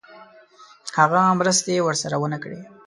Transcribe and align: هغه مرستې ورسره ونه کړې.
هغه 0.97 1.21
مرستې 1.39 1.75
ورسره 1.87 2.15
ونه 2.21 2.37
کړې. 2.43 2.61